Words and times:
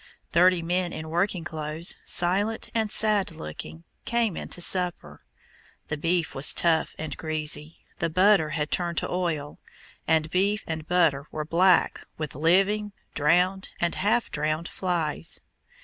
Thirty 0.31 0.63
men 0.63 0.91
in 0.93 1.09
working 1.11 1.43
clothes, 1.43 1.93
silent 2.03 2.71
and 2.73 2.91
sad 2.91 3.29
looking, 3.29 3.83
came 4.03 4.35
in 4.35 4.47
to 4.47 4.59
supper. 4.59 5.21
The 5.89 5.95
beef 5.97 6.33
was 6.33 6.55
tough 6.55 6.95
and 6.97 7.15
greasy, 7.17 7.81
the 7.99 8.09
butter 8.09 8.49
had 8.49 8.71
turned 8.71 8.97
to 8.97 9.11
oil, 9.11 9.59
and 10.07 10.31
beef 10.31 10.63
and 10.65 10.87
butter 10.87 11.27
were 11.31 11.45
black 11.45 12.03
with 12.17 12.33
living, 12.33 12.93
drowned, 13.13 13.69
and 13.79 13.93
half 13.93 14.31
drowned 14.31 14.67
flies. 14.67 15.39